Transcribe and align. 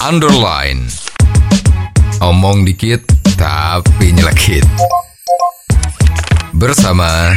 underline. 0.00 0.88
Omong 2.24 2.64
dikit 2.64 3.04
tapi 3.36 4.16
nyelekit. 4.16 4.64
Bersama 6.56 7.36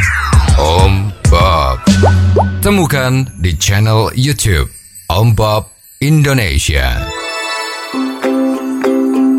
Om 0.56 1.12
Bob. 1.28 1.84
Temukan 2.64 3.28
di 3.36 3.52
channel 3.60 4.08
YouTube 4.16 4.72
Om 5.12 5.36
Bob 5.36 5.68
Indonesia. 6.00 7.04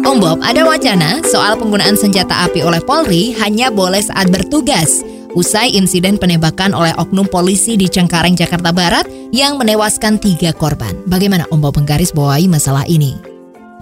Om 0.06 0.18
Bob, 0.22 0.38
ada 0.46 0.62
wacana 0.62 1.18
soal 1.26 1.58
penggunaan 1.58 1.98
senjata 1.98 2.46
api 2.46 2.62
oleh 2.62 2.82
Polri 2.86 3.34
hanya 3.42 3.74
boleh 3.74 4.06
saat 4.06 4.30
bertugas. 4.30 5.02
Usai 5.36 5.76
insiden 5.76 6.16
penembakan 6.16 6.72
oleh 6.72 6.96
oknum 6.96 7.28
polisi 7.28 7.76
di 7.76 7.92
Cengkareng, 7.92 8.40
Jakarta 8.40 8.72
Barat 8.72 9.04
yang 9.36 9.60
menewaskan 9.60 10.16
tiga 10.16 10.56
korban. 10.56 10.96
Bagaimana 11.12 11.44
Om 11.52 11.60
Bob 11.60 11.76
menggaris 11.76 12.16
bawahi 12.16 12.48
masalah 12.48 12.88
ini? 12.88 13.20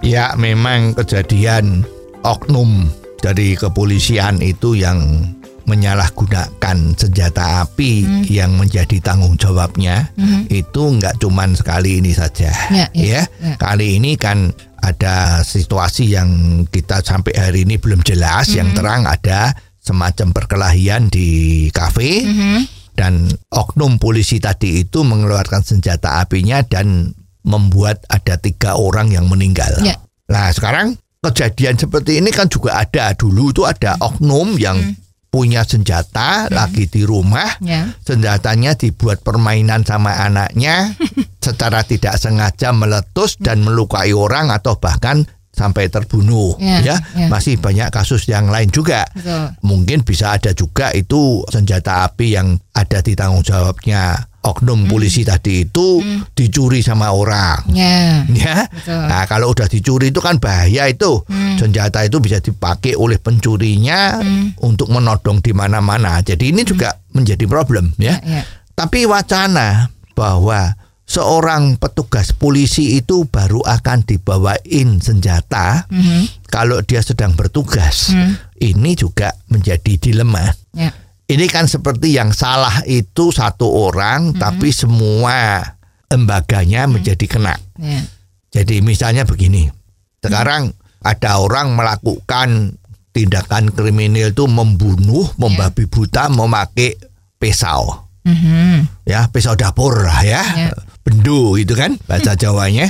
Ya 0.02 0.34
memang 0.34 0.98
kejadian 0.98 1.86
oknum 2.26 2.90
dari 3.22 3.54
kepolisian 3.54 4.42
itu 4.42 4.74
yang 4.74 5.30
menyalahgunakan 5.64 6.76
senjata 6.92 7.64
api 7.64 8.04
Hmm. 8.04 8.22
yang 8.28 8.52
menjadi 8.52 9.00
tanggung 9.00 9.38
jawabnya 9.40 10.12
itu 10.52 10.82
nggak 10.92 11.16
cuman 11.16 11.56
sekali 11.56 12.04
ini 12.04 12.12
saja 12.12 12.52
Ya, 12.68 12.92
ya, 12.92 13.24
ya. 13.40 13.54
kali 13.56 13.96
ini 13.96 14.20
kan 14.20 14.52
ada 14.84 15.40
situasi 15.40 16.12
yang 16.12 16.28
kita 16.68 17.00
sampai 17.00 17.32
hari 17.32 17.64
ini 17.64 17.80
belum 17.80 18.04
jelas 18.04 18.52
Hmm. 18.52 18.56
yang 18.60 18.68
terang 18.76 19.02
ada 19.08 19.56
semacam 19.84 20.32
perkelahian 20.32 21.06
di 21.06 21.28
kafe 21.68 22.24
Hmm. 22.24 22.64
dan 22.96 23.12
oknum 23.50 23.98
polisi 23.98 24.40
tadi 24.40 24.80
itu 24.80 25.04
mengeluarkan 25.04 25.60
senjata 25.60 26.18
apinya 26.18 26.64
dan 26.64 27.12
membuat 27.44 28.00
ada 28.08 28.34
tiga 28.34 28.74
orang 28.74 29.12
yang 29.12 29.28
meninggal. 29.28 29.68
Ya. 29.78 30.00
Nah 30.26 30.48
sekarang 30.48 30.96
kejadian 31.20 31.76
seperti 31.76 32.18
ini 32.18 32.32
kan 32.32 32.48
juga 32.48 32.80
ada 32.80 33.12
dulu 33.12 33.52
itu 33.52 33.62
ada 33.62 34.00
oknum 34.00 34.56
yang 34.56 34.80
Hmm. 34.80 34.96
punya 35.28 35.66
senjata 35.66 36.46
lagi 36.46 36.86
di 36.86 37.02
rumah 37.02 37.58
Ya. 37.58 37.90
senjatanya 38.00 38.72
dibuat 38.72 39.20
permainan 39.20 39.82
sama 39.82 40.14
anaknya 40.16 40.94
secara 41.44 41.82
tidak 41.82 42.16
sengaja 42.16 42.70
meletus 42.70 43.34
dan 43.36 43.60
melukai 43.60 44.14
orang 44.14 44.48
atau 44.48 44.78
bahkan 44.78 45.26
sampai 45.54 45.86
terbunuh 45.86 46.58
Ya, 46.58 46.82
ya, 46.82 46.96
ya. 47.14 47.26
masih 47.30 47.56
banyak 47.56 47.88
kasus 47.88 48.26
yang 48.26 48.50
lain 48.50 48.68
juga 48.68 49.06
Betul. 49.10 49.54
mungkin 49.62 50.02
bisa 50.02 50.34
ada 50.34 50.50
juga 50.50 50.90
itu 50.90 51.46
senjata 51.46 52.04
api 52.04 52.34
yang 52.34 52.54
ada 52.72 52.98
di 52.98 53.14
tanggung 53.14 53.40
jawabnya 53.40 54.18
oknum 54.44 54.84
polisi 54.84 55.24
tadi 55.24 55.64
itu 55.64 56.04
dicuri 56.30 56.82
sama 56.82 57.08
orang 57.08 57.64
Ya. 57.72 58.26
ya. 58.28 58.68
Betul. 58.68 59.00
Nah, 59.08 59.24
kalau 59.24 59.50
udah 59.50 59.64
dicuri 59.64 60.12
itu 60.12 60.20
kan 60.20 60.36
bahaya 60.36 60.84
itu. 60.84 61.24
Senjata 61.56 62.04
itu 62.04 62.20
bisa 62.20 62.38
dipakai 62.38 62.92
oleh 62.92 63.16
pencurinya 63.16 64.20
untuk 64.60 64.92
menodong 64.92 65.40
di 65.40 65.56
mana-mana. 65.56 66.20
Jadi 66.20 66.52
ini 66.52 66.60
juga 66.60 66.92
menjadi 67.16 67.48
problem 67.48 67.96
ya. 67.96 68.20
Ya. 68.20 68.44
Tapi 68.74 69.08
wacana 69.08 69.88
bahwa 70.12 70.76
seorang 71.14 71.78
petugas 71.78 72.34
polisi 72.34 72.98
itu 72.98 73.22
baru 73.30 73.62
akan 73.62 74.02
dibawain 74.02 74.98
senjata 74.98 75.86
Mhm. 75.86 76.50
kalau 76.50 76.82
dia 76.82 76.98
sedang 76.98 77.38
bertugas. 77.38 78.10
Ini 78.58 78.90
juga 78.98 79.30
menjadi 79.46 79.94
dilema. 79.94 80.42
Ya. 80.74 80.90
Ini 81.24 81.46
kan 81.46 81.70
seperti 81.70 82.18
yang 82.18 82.34
salah 82.34 82.82
itu 82.84 83.30
satu 83.30 83.70
orang 83.70 84.34
tapi 84.34 84.74
semua 84.74 85.62
lembaganya 86.10 86.90
menjadi 86.90 87.30
kena. 87.30 87.54
Ya. 87.78 88.02
Jadi 88.50 88.82
misalnya 88.82 89.22
begini, 89.22 89.70
sekarang 90.18 90.74
ada 91.00 91.38
orang 91.38 91.74
melakukan 91.78 92.74
tindakan 93.10 93.70
kriminal 93.70 94.34
itu 94.34 94.44
membunuh, 94.50 95.30
membabi 95.38 95.86
buta, 95.86 96.26
memakai 96.26 96.98
pisau, 97.38 98.02
Mhm. 98.26 99.06
ya 99.06 99.30
pisau 99.30 99.54
dapur 99.54 100.02
lah 100.02 100.22
ya, 100.22 100.42
Ya. 100.42 100.70
Bendo 101.04 101.60
itu 101.60 101.76
kan 101.76 102.00
bahasa 102.08 102.34
Jawanya. 102.34 102.88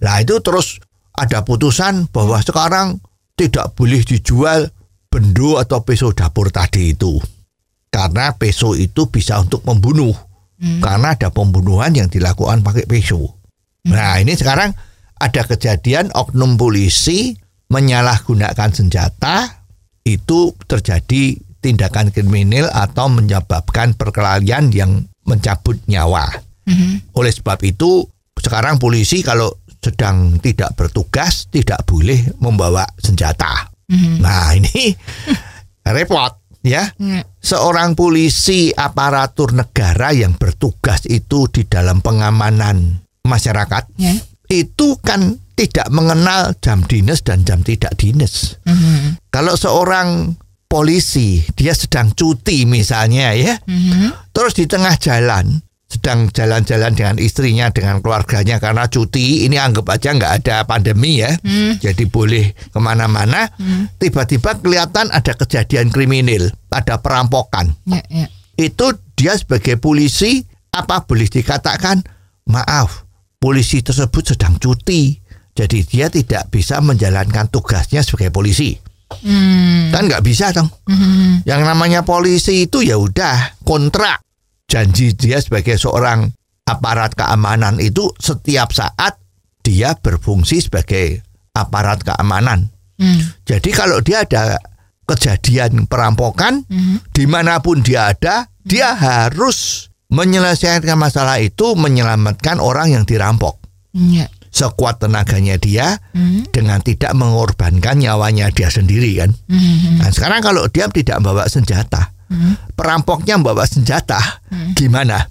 Nah 0.00 0.16
itu 0.18 0.40
terus 0.40 0.80
ada 1.12 1.44
putusan 1.44 2.08
bahwa 2.08 2.40
sekarang 2.40 2.98
tidak 3.36 3.76
boleh 3.76 4.00
dijual 4.00 4.72
bendo 5.12 5.60
atau 5.60 5.84
pisau 5.84 6.16
dapur 6.16 6.48
tadi 6.48 6.96
itu, 6.96 7.20
karena 7.92 8.32
pisau 8.34 8.72
itu 8.72 9.12
bisa 9.12 9.36
untuk 9.40 9.60
membunuh, 9.68 10.16
karena 10.80 11.12
ada 11.12 11.28
pembunuhan 11.28 11.92
yang 11.92 12.08
dilakukan 12.08 12.64
pakai 12.64 12.88
pisau. 12.88 13.28
Nah 13.84 14.16
ini 14.20 14.32
sekarang 14.36 14.72
ada 15.20 15.42
kejadian 15.44 16.08
oknum 16.16 16.56
polisi 16.56 17.36
menyalahgunakan 17.68 18.70
senjata. 18.72 19.60
Itu 20.00 20.56
terjadi 20.64 21.36
tindakan 21.60 22.08
kriminal 22.08 22.72
atau 22.72 23.12
menyebabkan 23.12 23.92
perkelahian 23.92 24.72
yang 24.72 25.04
mencabut 25.28 25.76
nyawa. 25.84 26.24
Mhm. 26.70 27.10
Oleh 27.18 27.34
sebab 27.34 27.58
itu 27.66 28.06
sekarang 28.38 28.78
polisi 28.78 29.20
kalau 29.20 29.50
sedang 29.82 30.38
tidak 30.38 30.76
bertugas 30.76 31.50
tidak 31.50 31.82
boleh 31.82 32.20
membawa 32.38 32.86
senjata. 32.96 33.68
Mhm. 33.90 34.22
Nah 34.22 34.54
ini 34.54 34.94
repot 35.96 36.36
ya 36.60 36.92
Ya. 37.00 37.24
seorang 37.40 37.96
polisi 37.96 38.68
aparatur 38.70 39.56
negara 39.56 40.12
yang 40.12 40.36
bertugas 40.36 41.08
itu 41.08 41.48
di 41.48 41.64
dalam 41.64 42.04
pengamanan 42.04 43.00
masyarakat 43.24 43.88
Ya. 43.96 44.14
itu 44.46 45.00
kan 45.00 45.40
tidak 45.56 45.88
mengenal 45.88 46.56
jam 46.60 46.84
dinas 46.84 47.20
dan 47.20 47.44
jam 47.44 47.60
tidak 47.60 47.92
dinas. 47.96 48.56
Mhm. 48.64 49.20
Kalau 49.28 49.56
seorang 49.56 50.36
polisi 50.68 51.42
dia 51.52 51.74
sedang 51.74 52.12
cuti 52.12 52.64
misalnya 52.64 53.32
ya, 53.34 53.56
Mhm. 53.64 54.32
terus 54.32 54.54
di 54.54 54.64
tengah 54.64 54.96
jalan 54.96 55.60
sedang 55.90 56.30
jalan-jalan 56.30 56.94
dengan 56.94 57.18
istrinya 57.18 57.66
dengan 57.68 57.98
keluarganya 57.98 58.62
karena 58.62 58.86
cuti 58.86 59.42
ini 59.42 59.58
anggap 59.58 59.90
aja 59.90 60.14
nggak 60.14 60.32
ada 60.40 60.56
pandemi 60.62 61.18
ya 61.18 61.34
Hmm. 61.42 61.82
jadi 61.82 62.06
boleh 62.06 62.54
ke 62.54 62.78
mana-mana 62.78 63.50
tiba-tiba 63.98 64.54
kelihatan 64.56 65.10
ada 65.10 65.34
kejadian 65.34 65.90
kriminal 65.90 66.46
ada 66.70 67.02
perampokan 67.02 67.74
Ya. 67.90 68.00
Ya. 68.06 68.26
itu 68.54 68.86
dia 69.18 69.34
sebagai 69.34 69.76
polisi 69.76 70.46
apa 70.70 71.02
boleh 71.02 71.26
dikatakan 71.26 72.06
maaf 72.46 73.02
polisi 73.42 73.82
tersebut 73.82 74.30
sedang 74.30 74.62
cuti 74.62 75.18
jadi 75.50 75.78
dia 75.82 76.06
tidak 76.06 76.48
bisa 76.48 76.78
menjalankan 76.78 77.50
tugasnya 77.50 78.06
sebagai 78.06 78.30
polisi 78.30 78.78
Hmm. 79.10 79.90
kan 79.90 80.06
nggak 80.06 80.22
bisa 80.22 80.54
dong 80.54 80.70
Mhm. 80.86 81.42
yang 81.42 81.66
namanya 81.66 82.06
polisi 82.06 82.70
itu 82.70 82.78
ya 82.78 82.94
udah 82.94 83.58
kontrak 83.66 84.22
janji 84.70 85.12
dia 85.12 85.42
sebagai 85.42 85.74
seorang 85.74 86.30
aparat 86.64 87.18
keamanan 87.18 87.82
itu 87.82 88.06
setiap 88.16 88.70
saat 88.70 89.18
dia 89.60 89.98
berfungsi 89.98 90.62
sebagai 90.62 91.20
aparat 91.52 92.06
keamanan 92.06 92.70
Hmm. 92.94 93.32
jadi 93.42 93.70
kalau 93.72 93.98
dia 93.98 94.22
ada 94.22 94.60
kejadian 95.04 95.88
perampokan 95.88 96.62
Mhm. 96.68 97.10
di 97.10 97.24
mana 97.24 97.58
pun 97.58 97.80
dia 97.80 98.12
ada 98.12 98.46
dia 98.60 98.92
harus 98.94 99.88
menyelesaikan 100.12 100.94
masalah 100.94 101.40
itu 101.40 101.74
menyelamatkan 101.74 102.60
orang 102.60 102.92
yang 102.92 103.04
dirampok 103.08 103.56
Ya. 103.90 104.28
sekuat 104.52 105.00
tenaganya 105.00 105.56
dia 105.56 105.96
Mhm. 106.14 106.52
dengan 106.52 106.78
tidak 106.84 107.16
mengorbankan 107.16 107.98
nyawanya 107.98 108.52
dia 108.52 108.68
sendiri 108.68 109.16
kan 109.18 109.32
Mhm. 109.48 110.04
Nah 110.04 110.10
sekarang 110.12 110.44
kalau 110.44 110.68
dia 110.68 110.86
tidak 110.92 111.18
bawa 111.24 111.48
senjata, 111.48 112.12
perampoknya 112.78 113.38
bawa 113.42 113.66
senjata, 113.66 114.18
gimana? 114.78 115.26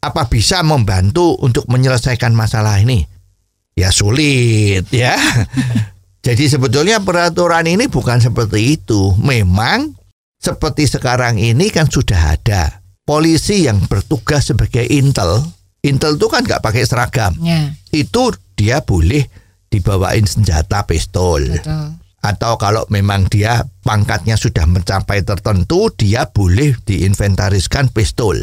Apa 0.00 0.32
bisa 0.32 0.64
membantu 0.64 1.36
untuk 1.44 1.68
menyelesaikan 1.68 2.32
masalah 2.32 2.80
ini? 2.80 3.04
Ya 3.76 3.92
sulit 3.92 4.88
ya. 4.92 5.16
Jadi 6.26 6.52
sebetulnya 6.52 7.00
peraturan 7.00 7.64
ini 7.64 7.88
bukan 7.88 8.20
seperti 8.20 8.76
itu. 8.76 9.16
Memang 9.20 9.96
seperti 10.40 10.88
sekarang 10.88 11.40
ini 11.40 11.72
kan 11.72 11.88
sudah 11.88 12.36
ada 12.36 12.80
polisi 13.04 13.64
yang 13.68 13.80
bertugas 13.88 14.52
sebagai 14.52 14.84
intel. 14.84 15.44
Intel 15.80 16.20
itu 16.20 16.28
kan 16.28 16.44
nggak 16.44 16.60
pakai 16.60 16.84
seragam. 16.84 17.32
Ya. 17.40 17.72
Itu 17.92 18.36
dia 18.52 18.84
boleh 18.84 19.24
dibawain 19.70 20.26
senjata 20.26 20.84
pistol 20.84 21.46
Betul. 21.46 21.99
Atau 22.20 22.60
kalau 22.60 22.84
memang 22.92 23.24
dia 23.32 23.64
pangkatnya 23.80 24.36
sudah 24.36 24.68
mencapai 24.68 25.24
tertentu 25.24 25.88
dia 25.96 26.28
boleh 26.28 26.76
diinventariskan 26.84 27.88
pistol. 27.88 28.36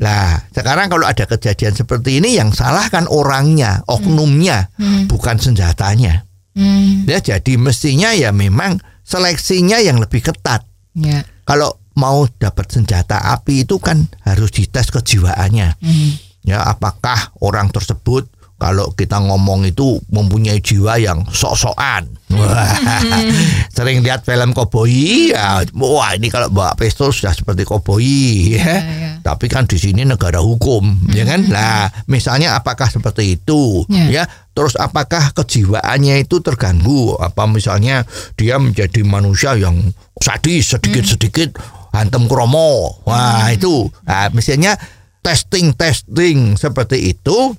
Nah, 0.00 0.40
sekarang 0.48 0.88
kalau 0.88 1.04
ada 1.04 1.28
kejadian 1.28 1.76
seperti 1.76 2.24
ini 2.24 2.40
yang 2.40 2.56
salah 2.56 2.88
kan 2.88 3.04
orangnya, 3.08 3.84
oknumnya, 3.84 4.72
bukan 5.12 5.36
senjatanya. 5.36 6.24
Hmm. 6.56 7.04
Ya, 7.04 7.20
jadi 7.20 7.60
mestinya 7.60 8.16
ya 8.16 8.32
memang 8.32 8.80
seleksinya 9.04 9.76
yang 9.84 10.00
lebih 10.00 10.24
ketat. 10.24 10.64
Ya. 10.96 11.28
Kalau 11.44 11.76
mau 12.00 12.24
dapat 12.40 12.72
senjata 12.72 13.36
api 13.36 13.68
itu 13.68 13.76
kan 13.76 14.08
harus 14.24 14.56
dites 14.56 14.88
kejiwaannya. 14.88 15.76
Hmm. 15.76 16.10
Ya, 16.46 16.64
apakah 16.64 17.36
orang 17.44 17.68
tersebut 17.68 18.24
kalau 18.56 18.88
kita 18.96 19.20
ngomong 19.20 19.68
itu 19.68 20.00
mempunyai 20.08 20.64
jiwa 20.64 20.96
yang 20.96 21.28
sok-sokan. 21.28 22.08
Sering 23.76 24.00
lihat 24.00 24.24
film 24.24 24.56
koboi, 24.56 25.30
ya, 25.36 25.60
wah 25.76 26.16
ini 26.16 26.32
kalau 26.32 26.48
bawa 26.48 26.72
pistol 26.74 27.12
sudah 27.12 27.36
seperti 27.36 27.68
koboi, 27.68 28.56
ya. 28.56 28.60
Iya, 28.60 28.76
iya. 28.80 29.10
Tapi 29.20 29.46
kan 29.52 29.68
di 29.68 29.76
sini 29.76 30.08
negara 30.08 30.40
hukum, 30.40 31.12
ya 31.12 31.28
kan? 31.28 31.44
Nah, 31.46 31.92
misalnya 32.08 32.56
apakah 32.56 32.88
seperti 32.88 33.36
itu, 33.36 33.84
Iya. 33.92 34.08
ya? 34.10 34.24
Terus 34.56 34.72
apakah 34.80 35.36
kejiwaannya 35.36 36.24
itu 36.24 36.40
terganggu? 36.40 37.12
Apa 37.20 37.44
misalnya 37.44 38.08
dia 38.40 38.56
menjadi 38.56 39.04
manusia 39.04 39.52
yang 39.52 39.92
sadis 40.16 40.72
sedikit-sedikit 40.72 41.60
hantem 41.92 42.24
kromo. 42.24 43.04
Wah, 43.04 43.52
itu. 43.52 43.92
Nah, 44.08 44.32
misalnya 44.32 44.80
testing 45.20 45.74
testing 45.74 46.54
seperti 46.54 47.10
itu 47.12 47.52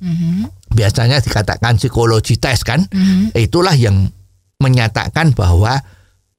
biasanya 0.77 1.18
dikatakan 1.25 1.81
psikologi 1.81 2.38
tes 2.38 2.62
kan? 2.62 2.85
Itulah 3.33 3.74
yang 3.74 4.13
menyatakan 4.62 5.33
bahwa 5.33 5.81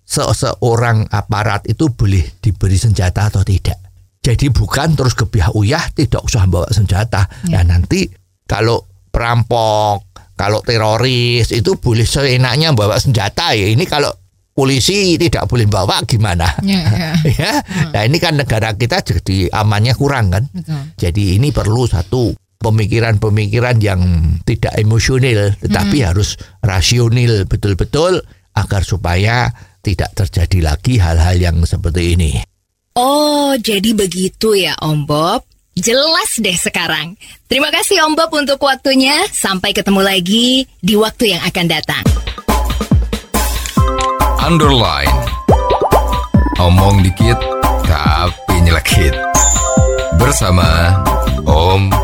seseorang 0.09 1.11
aparat 1.13 1.69
itu 1.69 1.93
boleh 1.93 2.25
diberi 2.41 2.79
senjata 2.81 3.29
atau 3.29 3.45
tidak. 3.45 3.77
Jadi 4.25 4.49
bukan 4.49 4.97
terus 4.97 5.13
kebiah 5.15 5.53
uyah 5.53 5.85
tidak 5.93 6.25
usah 6.25 6.49
bawa 6.49 6.69
senjata. 6.73 7.29
Ya. 7.47 7.61
nah 7.61 7.77
nanti 7.77 8.09
kalau 8.49 8.83
perampok 9.13 10.09
kalau 10.39 10.63
teroris 10.63 11.51
itu 11.51 11.77
boleh 11.77 12.09
seenaknya 12.09 12.73
bawa 12.73 12.97
senjata. 12.97 13.53
Ya 13.53 13.69
ini 13.69 13.85
kalau 13.85 14.11
polisi 14.57 15.15
tidak 15.21 15.47
boleh 15.47 15.71
bawa 15.71 16.03
gimana? 16.03 16.51
Ya, 16.67 16.83
ya. 16.89 17.11
ya. 17.41 17.53
Nah 17.95 18.03
ini 18.03 18.19
kan 18.19 18.35
negara 18.35 18.75
kita 18.75 19.05
jadi 19.05 19.53
amannya 19.55 19.95
kurang 19.95 20.35
kan? 20.35 20.45
Betul. 20.51 20.83
jadi 20.99 21.25
ini 21.39 21.55
perlu 21.55 21.87
satu 21.87 22.35
pemikiran-pemikiran 22.59 23.79
yang 23.79 24.03
tidak 24.43 24.75
emosional 24.75 25.55
tetapi 25.63 26.03
harus 26.03 26.35
rasional 26.63 27.47
betul-betul 27.47 28.19
agar 28.59 28.83
supaya 28.83 29.51
tidak 29.79 30.11
terjadi 30.19 30.75
lagi 30.75 30.99
hal-hal 30.99 31.39
yang 31.39 31.57
seperti 31.63 32.19
ini. 32.19 32.33
Oh, 32.99 33.55
jadi 33.55 33.95
begitu 33.95 34.59
ya 34.59 34.75
Om 34.83 35.07
Bob. 35.07 35.47
Jelas 35.79 36.43
deh 36.43 36.59
sekarang. 36.59 37.15
Terima 37.47 37.71
kasih 37.71 38.03
Om 38.03 38.19
Bob 38.19 38.35
untuk 38.35 38.59
waktunya. 38.59 39.15
Sampai 39.31 39.71
ketemu 39.71 40.03
lagi 40.03 40.67
di 40.83 40.99
waktu 40.99 41.39
yang 41.39 41.43
akan 41.47 41.67
datang. 41.71 42.05
Underline. 44.43 45.15
Omong 46.59 47.07
dikit 47.07 47.39
tapi 47.87 48.55
nyelekit. 48.67 49.15
Bersama 50.19 50.99
Om 51.47 51.95